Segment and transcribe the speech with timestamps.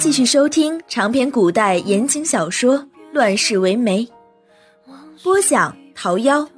[0.00, 2.78] 继续收听长篇古代言情小说
[3.12, 4.02] 《乱世为媒》，
[5.22, 6.48] 播讲桃夭，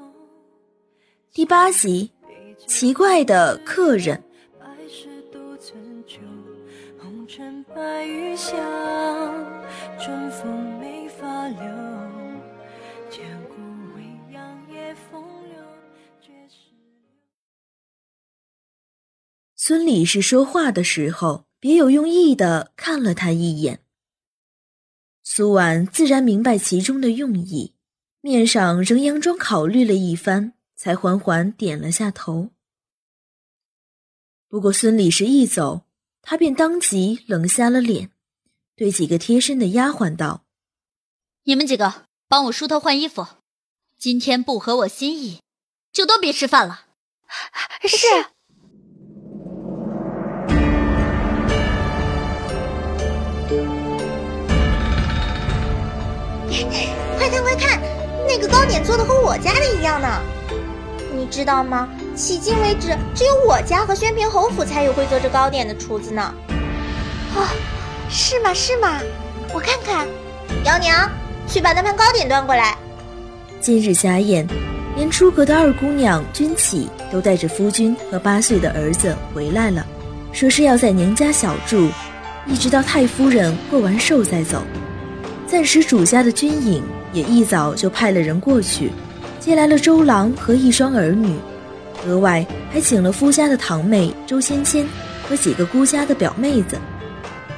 [1.34, 2.09] 第八集。
[2.68, 4.23] 奇怪的客人。
[19.56, 21.52] 孙李是说话的时候。
[21.62, 23.84] 别有用意的看了他一眼。
[25.23, 27.77] 苏婉自然明白其中的用意，
[28.21, 32.51] 面上仍佯装考虑了一番，才缓缓点了下头。
[34.48, 35.87] 不过孙李是一走，
[36.21, 38.10] 他便当即冷下了脸，
[38.74, 40.45] 对几个贴身的丫鬟道
[41.47, 43.24] ：“你们几个帮我梳头换衣服，
[43.97, 45.41] 今天不合我心意，
[45.93, 46.88] 就都别吃饭了。”
[47.87, 48.07] 是。
[57.52, 57.78] 快看，
[58.26, 60.08] 那个糕点做的和我家的一样呢！
[61.14, 61.86] 你知道吗？
[62.16, 66.32] 迄今为止，只有我家和宣平侯府才有会做这糕点的厨子呢。
[67.36, 67.47] 哦，
[68.08, 68.54] 是吗？
[68.54, 68.98] 是吗？
[69.53, 70.06] 我看看。
[70.64, 71.10] 姚娘，
[71.47, 72.75] 去把那盘糕点端过来。
[73.60, 74.48] 今日家宴，
[74.97, 79.84] 连出阁的二姑娘君启都带着夫君和八岁的儿子回来了，
[80.32, 81.91] 说是要在娘家小住，
[82.47, 84.62] 一直到太夫人过完寿再走。
[85.47, 86.82] 暂时主家的军营
[87.12, 88.91] 也一早就派了人过去，
[89.38, 91.38] 接来了周郎和一双儿女，
[92.06, 94.88] 额外还请了夫家的堂妹周芊芊
[95.28, 96.78] 和几个姑家的表妹子。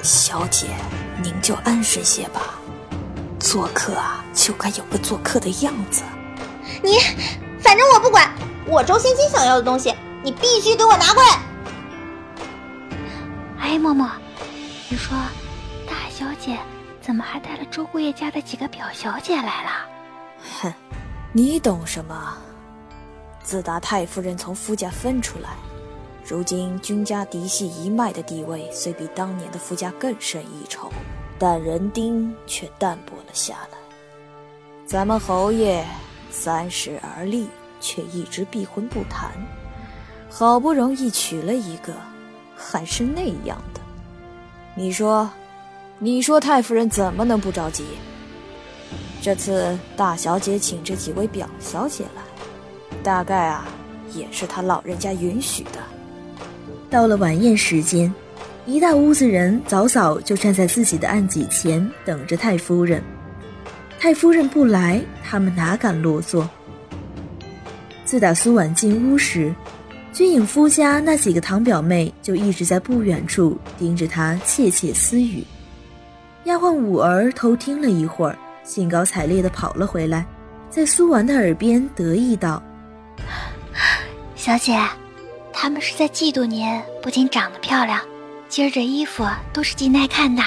[0.03, 0.67] 小姐，
[1.23, 2.59] 您就安生些吧，
[3.39, 6.03] 做客啊就该有个做客的样子。
[6.83, 6.99] 你，
[7.61, 8.31] 反正我不管，
[8.67, 11.39] 我周芊芊想要的东西，你必须给我拿过来。
[13.61, 14.09] 哎，嬷嬷，
[14.91, 15.17] 你说，
[15.87, 16.59] 大小姐。
[17.05, 19.71] 怎么还带了周姑爷家的几个表小姐来了？
[20.63, 20.73] 哼，
[21.33, 22.39] 你懂什么？
[23.43, 25.51] 自打太夫人从夫家分出来，
[26.25, 30.91] 如今君家嫡系一脉的地位虽比当年的夫家更胜一筹，
[31.39, 33.77] 但人丁却淡薄了下来。
[34.87, 35.85] 咱们侯爷
[36.31, 37.47] 三十而立，
[37.83, 39.31] 却一直避婚不谈，
[40.31, 41.93] 好不容易娶了一个，
[42.57, 43.81] 还是那样的。
[44.75, 45.29] 你说？
[46.05, 47.83] 你说太夫人怎么能不着急？
[49.23, 52.21] 这次大小姐请这几位表小姐来，
[53.03, 53.67] 大概啊
[54.13, 55.81] 也是她老人家允许的。
[56.91, 58.15] 到了晚宴时间，
[58.67, 63.03] 一大屋子人早早就站在自己的案几前等着太夫人。
[63.99, 66.47] 太夫人不来，他们哪敢落座？
[68.05, 69.55] 自打苏婉进屋时，
[70.13, 75.43] 君颖夫家那几个堂表妹就一直在不远处盯着她窃窃私语。
[76.45, 80.27] 丫鬟五儿偷听了一会儿，兴高采烈地跑了回来，
[80.69, 82.63] 在苏婉的耳边得意道
[84.37, 84.79] ：“小姐，
[85.55, 86.69] 他们是在嫉妒您
[87.03, 87.99] 不仅长得漂亮，
[88.47, 90.43] 今儿这衣服都是极耐看的。”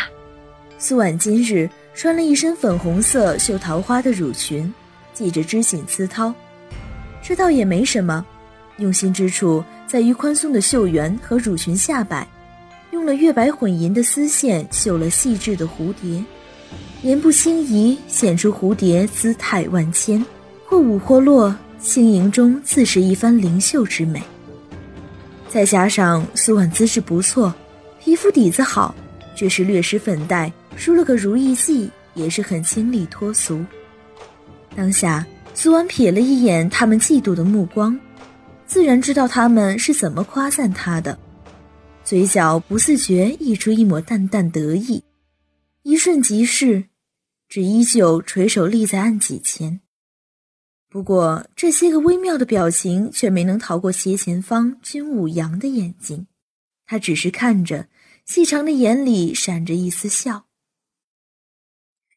[0.78, 4.72] 苏婉今日穿了一身粉红色绣桃花的乳裙，
[5.16, 6.31] 系着织锦丝绦，
[7.24, 8.24] 这倒也没什么，
[8.78, 12.28] 用心之处在于宽松的袖缘和乳裙下摆。
[12.97, 16.25] 用了月白混银的丝线绣了细致的蝴蝶，
[17.03, 20.25] 莲步轻移，显出蝴蝶姿态万千，
[20.66, 24.19] 或舞或落，轻盈中自是一番灵秀之美。
[25.47, 27.53] 再加上苏婉姿势不错，
[28.03, 28.96] 皮肤底子好，
[29.36, 33.63] 只是略施粉黛，梳了个如意髻，也是很清丽脱俗。
[34.75, 37.96] 当下苏婉瞥了一眼他们嫉妒的目光，
[38.66, 41.16] 自然知道他们是怎么夸赞她的。
[42.07, 45.03] 嘴角不自觉溢出一抹淡淡得意，
[45.84, 46.86] 一瞬即逝，
[47.50, 49.81] 只依旧垂手立在案几前。
[50.88, 56.27] 不过这些个微妙的表情却没能逃过斜前方君武阳的眼睛，
[56.86, 57.89] 他只是看着，
[58.25, 60.45] 细长的眼里闪着一丝笑。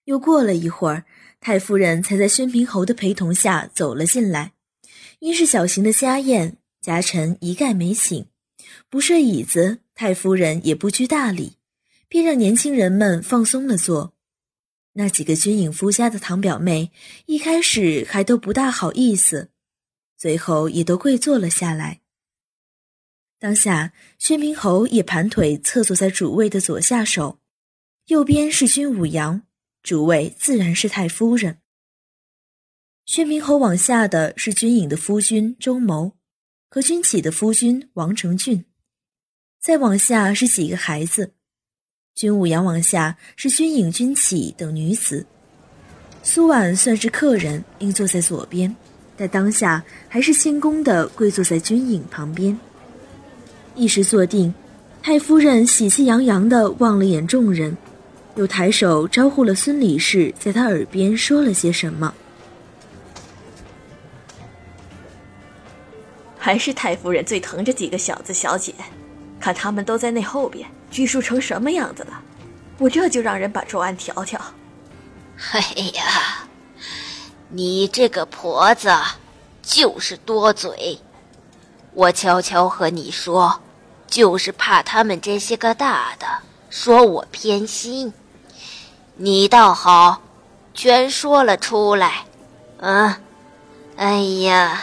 [0.04, 1.04] 又过了一会儿，
[1.40, 4.52] 太夫人才在宣平侯的陪同下走了进来。
[5.18, 8.24] 因是小型的家宴，家臣一概没请。
[8.88, 11.56] 不设椅子，太夫人也不拘大礼，
[12.08, 14.14] 便让年轻人们放松了坐。
[14.94, 16.90] 那几个军营夫家的堂表妹
[17.26, 19.50] 一开始还都不大好意思，
[20.16, 22.00] 最后也都跪坐了下来。
[23.38, 27.38] 当下，薛明侯也盘腿侧坐在主位的左下手，
[28.06, 29.42] 右边是君武阳，
[29.82, 31.58] 主位自然是太夫人。
[33.06, 36.12] 薛明侯往下的是军营的夫君周谋，
[36.72, 38.64] 和军启的夫君王承俊。
[39.60, 41.32] 再往下是几个孩子，
[42.14, 45.26] 军武阳往下是军影、军启等女子。
[46.22, 48.74] 苏婉算是客人，应坐在左边，
[49.16, 52.56] 但当下还是谦恭地跪坐在军影旁边。
[53.74, 54.54] 一时坐定，
[55.02, 57.76] 太夫人喜气洋洋地望了眼众人，
[58.36, 62.14] 又抬手招呼了孙李氏，在他耳边说了些什么。
[66.42, 68.74] 还是太夫人最疼这几个小子小姐，
[69.38, 72.20] 看他们都在那后边拘束成什么样子了，
[72.78, 74.40] 我这就让人把桌案调调。
[75.52, 75.60] 哎
[75.94, 76.48] 呀，
[77.50, 78.90] 你这个婆子
[79.62, 80.98] 就是多嘴！
[81.92, 83.60] 我悄悄和你说，
[84.06, 86.26] 就是怕他们这些个大的
[86.70, 88.12] 说我偏心。
[89.16, 90.22] 你倒好，
[90.72, 92.24] 全说了出来。
[92.78, 93.14] 嗯，
[94.02, 94.80] 哎呀，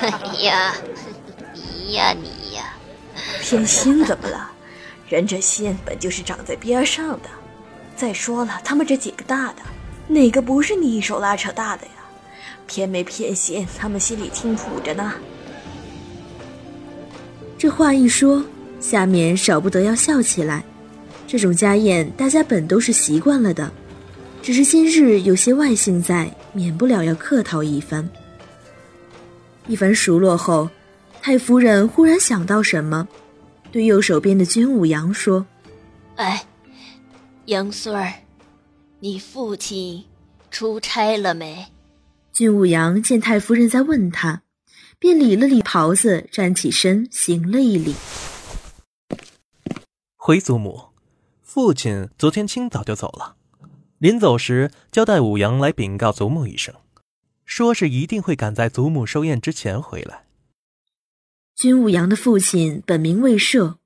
[0.00, 0.08] 哎
[0.40, 0.74] 呀，
[1.54, 2.74] 你呀你呀，
[3.40, 4.50] 偏心怎么了？
[5.08, 7.28] 人这心本就是长在边上的。
[7.94, 9.62] 再说了，他们这几个大的，
[10.08, 11.92] 哪个不是你一手拉扯大的呀？
[12.66, 15.12] 偏没偏心，他们心里清楚着呢。
[17.56, 18.44] 这话一说，
[18.80, 20.64] 下面少不得要笑起来。
[21.28, 23.70] 这种家宴，大家本都是习惯了的，
[24.42, 28.08] 只是今日有些外姓在，免不了要客套一番。
[29.66, 30.70] 一番熟络后，
[31.20, 33.06] 太夫人忽然想到什么，
[33.70, 35.44] 对右手边的军武阳说
[36.16, 36.46] ：“哎。”
[37.46, 38.10] 杨孙儿，
[39.00, 40.02] 你父亲
[40.50, 41.66] 出差了没？
[42.32, 44.40] 君武阳见太夫人在问他，
[44.98, 47.94] 便理了理袍子，站起身，行了一礼。
[50.16, 50.84] 回祖母，
[51.42, 53.36] 父亲昨天清早就走了，
[54.04, 56.74] 临走时交代武阳来禀告祖母一声，
[57.46, 60.26] 说是一定会赶在祖母寿宴之前回来。
[61.56, 63.78] 君武阳的父亲本名魏社。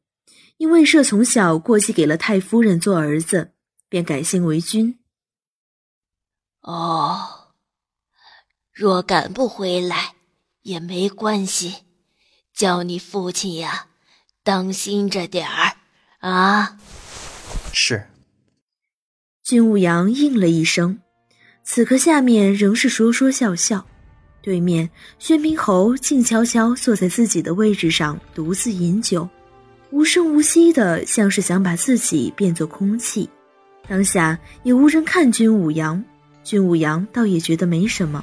[0.56, 3.52] 因魏社从小过继给了太夫人做儿子，
[3.88, 4.98] 便改姓为君。
[6.62, 7.52] 哦，
[8.72, 10.16] 若赶不回来
[10.62, 11.84] 也没关系，
[12.52, 13.86] 叫你父亲呀，
[14.42, 15.76] 当心着点儿
[16.18, 16.76] 啊。
[17.72, 18.08] 是。
[19.48, 20.98] 君武阳应了一声，
[21.64, 23.82] 此刻下面仍是说说笑笑，
[24.42, 29.26] 对面宣平侯静悄悄坐在自己的位置上，独自饮酒。
[29.90, 33.26] 无声无息的，像是想把自己变作空气。
[33.88, 36.04] 当下也无人看君武阳，
[36.44, 38.22] 君武阳倒也觉得没什么，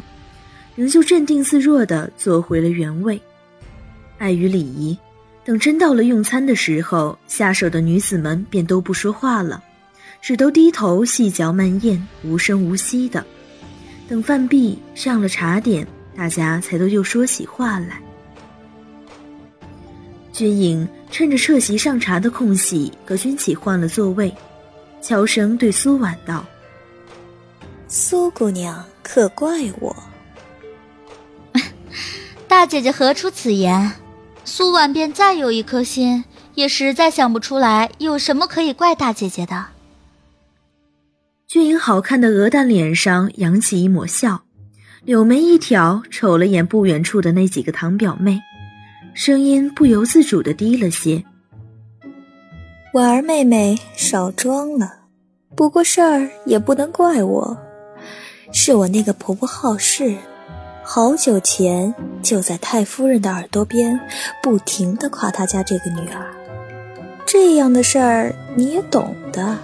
[0.76, 3.20] 仍旧镇定自若的坐回了原位。
[4.20, 4.96] 碍于礼仪，
[5.44, 9.64] 等真到了用餐的时候，下手的女子们便都不说话了，
[10.26, 13.24] 只都低头细嚼慢咽，无声无息的。
[14.10, 15.88] 等饭毕，上了茶点，
[16.18, 18.02] 大家才都又说起话来。
[20.34, 24.34] 军影趁着撤席上茶的空隙，和军启换了座位，
[25.00, 26.44] 悄声对苏婉道
[27.88, 29.96] ：“苏姑娘可怪我？
[32.50, 33.92] 大姐姐何出此言？
[34.44, 36.26] 苏婉便再有一颗心，
[36.56, 39.68] 也实在想不出来有什么可以怪大姐姐的。”
[41.48, 44.42] 军影好看的鹅蛋脸上扬起一抹笑，
[45.04, 48.42] 柳眉一挑，瞅了眼不远处的那几个堂表妹。
[49.14, 51.24] 声音不由自主的低了些。
[52.94, 54.92] 婉儿妹妹少装了，
[55.56, 57.56] 不过事儿也不能怪我，
[58.52, 60.16] 是我那个婆婆好事，
[60.84, 63.98] 好久前就在太夫人的耳朵边
[64.42, 66.26] 不停的夸她家这个女儿。
[67.24, 69.58] 这样的事儿你也懂的，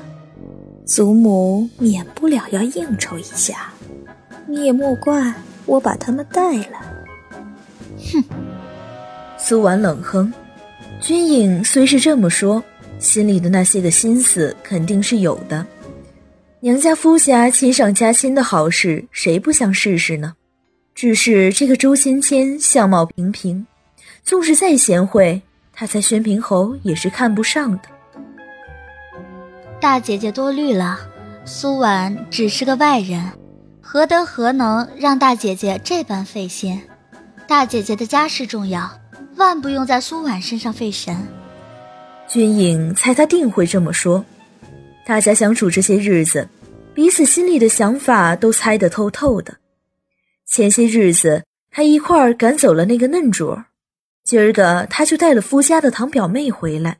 [0.92, 3.72] 祖母免不了要应酬一下，
[4.46, 5.34] 你也莫怪
[5.66, 6.82] 我把他们带了。
[8.12, 8.22] 哼。
[9.38, 10.34] 苏婉冷哼，
[11.00, 12.62] 君影虽是这么说，
[13.00, 15.66] 心里的那些个心思肯定是有的。
[16.60, 20.34] 娘家夫家亲上加亲的好事，谁不想试试呢？
[20.94, 23.66] 只是这个周芊芊相貌平平，
[24.26, 27.84] 纵使再贤惠，她在宣平侯也是看不上的。
[29.82, 31.00] 大姐姐多虑了，
[31.44, 33.20] 苏婉只是个外人，
[33.82, 36.80] 何德何能让大姐姐这般费心？
[37.48, 38.88] 大姐姐的家事重要。
[39.38, 41.18] 万不用在苏婉身上费神。
[42.28, 44.24] 君影猜他定会这么说，
[45.04, 46.48] 大家相处这些日子，
[46.94, 49.58] 彼此心里的想法都猜得透透的。
[50.46, 53.58] 前些日子他一块儿赶走了那个嫩主，
[54.24, 57.00] 今儿个他就带了夫家的堂表妹回来，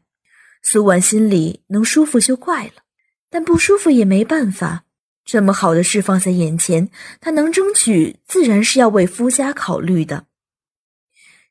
[0.62, 2.84] 苏婉心里能舒服就怪了，
[3.30, 4.84] 但不舒服也没办法。
[5.24, 6.90] 这么好的事放在眼前，
[7.20, 10.26] 她能争取，自然是要为夫家考虑的。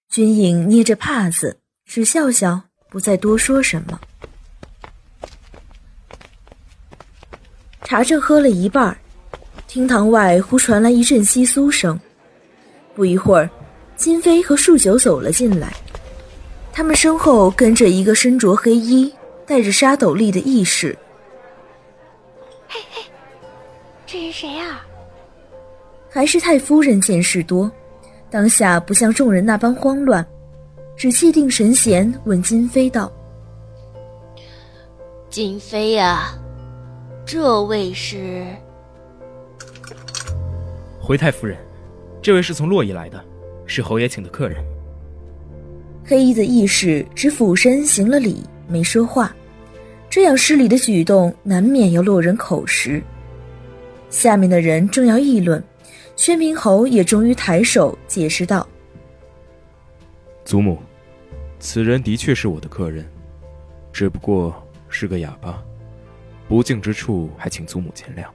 [0.08, 4.00] 君影捏着帕子，只笑笑，不再多说什么。
[7.84, 8.96] 茶正喝了一半，
[9.66, 11.98] 厅堂外忽传来一阵窸窣声。
[12.94, 13.48] 不一会儿，
[13.96, 15.72] 金飞和树九走了进来。
[16.72, 19.12] 他们身后跟着一个身着黑衣、
[19.46, 20.96] 戴着沙斗笠的义士。
[22.68, 23.02] 嘿嘿，
[24.06, 24.84] 这是谁啊？
[26.08, 27.70] 还是太夫人见识多，
[28.30, 30.26] 当下不像众人那般慌乱，
[30.96, 33.12] 只气定神闲问金飞道
[35.30, 36.34] ：“金飞呀，
[37.24, 38.44] 这位是？”
[41.00, 41.56] 回太夫人，
[42.20, 43.24] 这位是从洛邑来的，
[43.66, 44.64] 是侯爷请的客人。
[46.04, 49.34] 黑衣的义士只俯身行了礼，没说话。
[50.08, 53.02] 这样失礼的举动，难免要落人口实。
[54.08, 55.62] 下面的人正要议论。
[56.16, 58.68] 宣明侯也终于抬手解释道
[60.44, 60.78] ：“祖母，
[61.58, 63.08] 此人的确是我的客人，
[63.90, 64.54] 只不过
[64.90, 65.64] 是个哑巴，
[66.46, 68.26] 不敬之处还请祖母见谅。”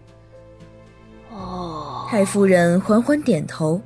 [1.29, 3.79] 哦，太夫人缓缓点头，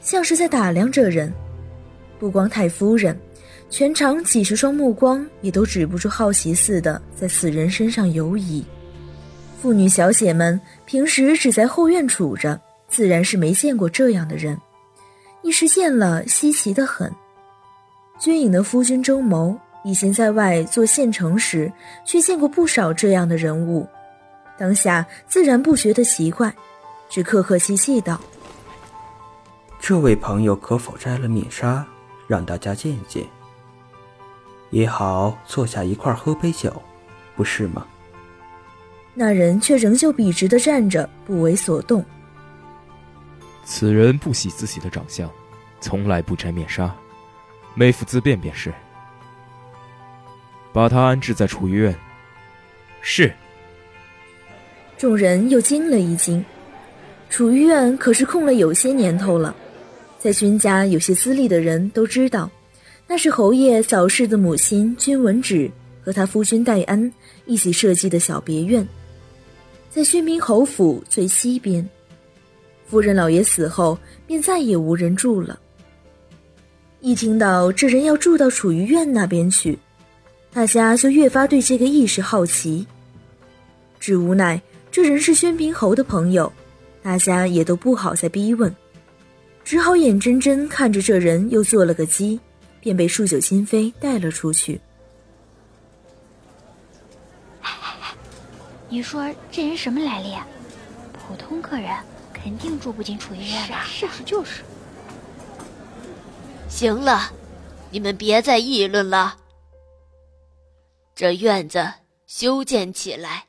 [0.00, 1.32] 像是在打量这人。
[2.18, 3.18] 不光太夫人，
[3.68, 8.64] 全场几十双目光也都止不住好奇似的在此人身上游移。
[9.60, 12.60] 妇女小姐们平时只在后院处着。
[12.88, 14.56] 自然是没见过这样的人，
[15.42, 17.12] 一时见了稀奇的很。
[18.16, 21.70] 军营的夫君周谋以前在外做县城时，
[22.06, 23.84] 却见过不少这样的人物，
[24.56, 26.54] 当下自然不觉得奇怪，
[27.10, 28.20] 只客客气气道
[29.82, 31.84] ：“这位朋友可否摘了面纱，
[32.28, 33.26] 让大家见见？
[34.70, 36.82] 也好坐下一块喝杯酒，
[37.34, 37.86] 不是吗？”
[39.14, 42.04] 那人却仍旧笔直的站着，不为所动。
[43.64, 45.30] 此人不喜自己的长相，
[45.80, 46.94] 从来不摘面纱，
[47.74, 48.72] 妹夫自便便是。
[50.72, 51.96] 把他安置在储御院。
[53.00, 53.32] 是。
[54.98, 56.44] 众人又惊了一惊，
[57.30, 59.56] 储御院可是空了有些年头了，
[60.18, 62.50] 在君家有些资历的人都知道，
[63.08, 65.70] 那是侯爷早逝的母亲君文芷
[66.02, 67.12] 和他夫君戴安
[67.44, 68.86] 一起设计的小别院，
[69.90, 71.88] 在薛明侯府最西边。
[72.88, 75.58] 夫人老爷死后，便再也无人住了。
[77.00, 79.78] 一听到这人要住到储御院那边去，
[80.52, 82.86] 大家就越发对这个意识好奇。
[84.00, 84.60] 只无奈
[84.90, 86.52] 这人是宣平侯的朋友，
[87.02, 88.74] 大家也都不好再逼问，
[89.64, 92.38] 只好眼睁睁看着这人又做了个鸡，
[92.86, 94.80] 便被数九亲妃带了出去。
[98.88, 100.36] 你说这人什么来历？
[101.12, 101.90] 普通客人？
[102.32, 103.82] 肯定住不进储御院吧？
[103.82, 104.62] 是是就是。
[106.68, 107.32] 行了，
[107.90, 109.36] 你们别再议论了。
[111.12, 111.92] 这院子
[112.28, 113.46] 修建起来，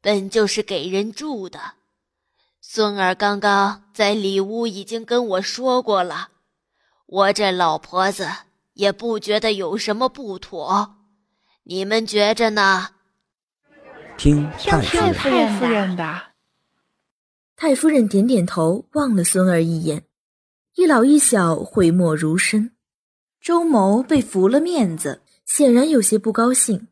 [0.00, 1.60] 本就是给人住的。
[2.62, 6.30] 孙儿刚刚在里屋已经跟我说过了，
[7.04, 8.26] 我这老婆子
[8.78, 10.94] 也不觉得有什么不妥。
[11.64, 12.90] 你们觉着呢？
[14.16, 16.22] 听太夫人的。
[17.56, 20.04] 太夫人点点头，望了孙儿一眼，
[20.76, 22.70] 一老一小讳莫如深。
[23.40, 26.86] 周某被服了面子，显然有些不高兴，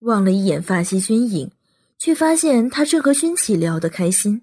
[0.00, 1.50] 望了一眼发西军影，
[1.98, 4.42] 却发现他正和军启聊得开心。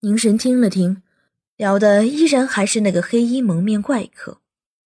[0.00, 1.02] 凝神听了听，
[1.56, 4.39] 聊的依然还是那个黑衣蒙面怪客，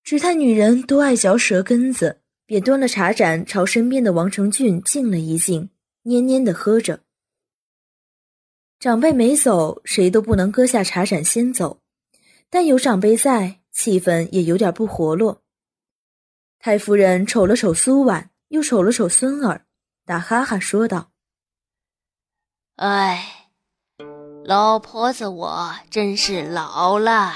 [0.04, 5.70] 只叹女人都爱嚼舌根子，便端了茶盏朝身边的王承俊敬了一敬，
[6.04, 7.00] 蔫蔫的喝着。
[8.78, 11.80] 长辈没走，谁都不能搁下茶盏先走。
[12.50, 15.42] 但有长辈在，气氛也有点不活络。
[16.58, 19.64] 太夫人瞅了瞅苏婉，又瞅了瞅孙儿，
[20.04, 21.12] 打哈哈说道
[22.76, 23.49] ：“哎，
[24.44, 27.32] 老婆子，我真是老了，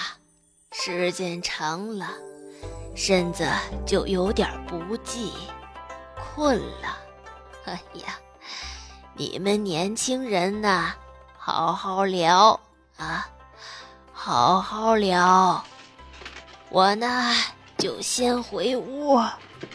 [0.71, 2.28] 时间长了，
[2.99, 3.49] 身子
[3.87, 5.31] 就有点不济，
[6.17, 6.99] 困了。
[7.65, 8.19] 哎呀，
[9.15, 10.93] 你们年轻人呐。”
[11.39, 12.59] 好好聊
[12.97, 13.27] 啊，
[14.13, 15.65] 好好聊。
[16.71, 17.33] 我呢，
[17.79, 19.17] 就先回屋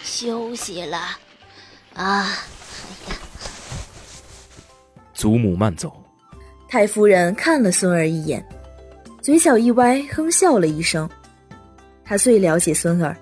[0.04, 0.98] 休息了。
[1.96, 3.16] 啊，哎呀，
[5.14, 5.96] 祖母慢走。
[6.68, 8.46] 太夫人看了孙儿一眼，
[9.22, 11.10] 嘴角一歪，哼笑了一声。
[12.06, 13.18] 他最了解孙儿，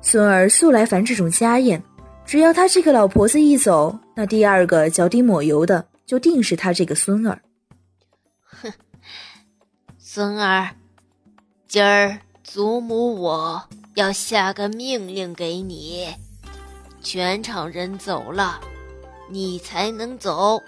[0.00, 1.82] 孙儿素来烦这种家宴，
[2.24, 7.40] 只要他这个老婆子一走，那第二个脚底抹油的就定是他这个孙儿。
[8.44, 8.72] 哼
[9.98, 10.70] 孙儿，
[11.66, 13.62] 今儿祖母我
[13.94, 16.06] 要下个命令给你，
[17.02, 18.60] 全场人走了，
[19.28, 20.62] 你才能走。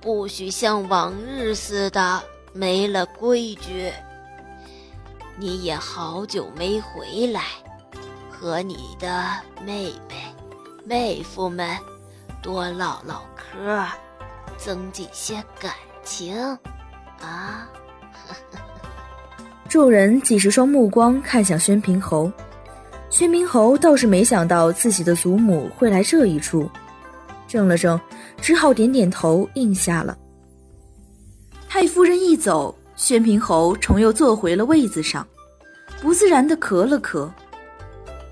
[0.00, 3.90] 不许像往日似的没了规矩。
[5.36, 7.42] 你也好久没回来，
[8.30, 9.32] 和你的
[9.64, 10.34] 妹妹、
[10.84, 11.76] 妹夫们
[12.40, 13.86] 多唠唠嗑，
[14.56, 15.72] 增进些感
[16.04, 16.36] 情，
[17.20, 17.68] 啊！
[19.68, 22.30] 众人几十双目光看向宣平侯，
[23.10, 26.70] 宣平侯倒是没想到自己的祖母会来这一出，
[27.48, 28.00] 怔了怔，
[28.40, 30.16] 只好点点头应下了。
[31.68, 35.26] 太夫人一走，宣平侯重又坐回了位子上，
[36.00, 37.28] 不自然的咳了咳。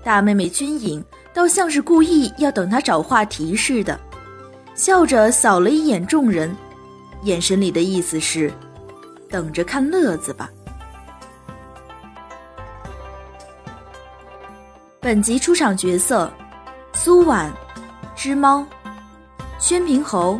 [0.03, 1.03] 大妹妹君颖
[1.33, 3.99] 倒像是故意要等他找话题似的，
[4.75, 6.55] 笑着扫了一眼众人，
[7.23, 8.51] 眼神里的意思是，
[9.29, 10.49] 等着看乐子吧。
[14.99, 16.31] 本集出场角色：
[16.93, 17.51] 苏婉、
[18.15, 18.65] 织猫、
[19.59, 20.39] 宣平侯、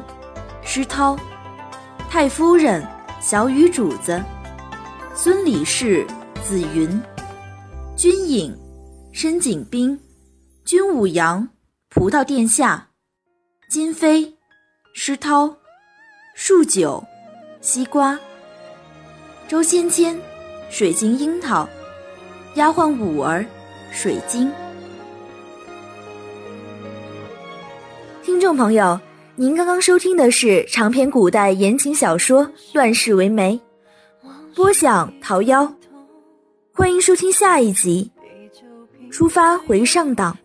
[0.62, 1.18] 施涛、
[2.10, 2.86] 太夫人、
[3.24, 4.22] 小雨主子、
[5.16, 6.06] 孙李氏、
[6.46, 7.02] 紫云、
[7.96, 8.54] 君颖、
[9.14, 9.98] 申景兵、
[10.66, 11.48] 君武阳、
[11.90, 12.90] 葡萄殿下、
[13.70, 14.36] 金飞、
[14.94, 15.56] 施涛、
[16.36, 17.02] 树九、
[17.62, 18.20] 西瓜、
[19.48, 20.20] 周芊芊、
[20.70, 21.66] 水晶樱桃、
[22.56, 23.46] 丫鬟五儿。
[23.94, 24.52] 水晶，
[28.22, 29.00] 听众朋友，
[29.36, 33.60] 您刚刚收听的是长篇古代言情小说《乱世为媒》，
[34.56, 35.68] 播讲桃夭，
[36.72, 38.12] 欢迎收听下一集，
[39.10, 40.38] 出发回上档。